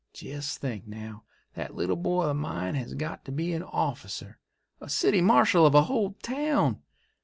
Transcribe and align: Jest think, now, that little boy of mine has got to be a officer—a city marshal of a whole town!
Jest 0.13 0.57
think, 0.57 0.87
now, 0.87 1.25
that 1.53 1.75
little 1.75 1.95
boy 1.95 2.23
of 2.23 2.35
mine 2.35 2.73
has 2.73 2.95
got 2.95 3.23
to 3.25 3.31
be 3.31 3.53
a 3.53 3.63
officer—a 3.63 4.89
city 4.89 5.21
marshal 5.21 5.63
of 5.63 5.75
a 5.75 5.83
whole 5.83 6.13
town! 6.23 6.81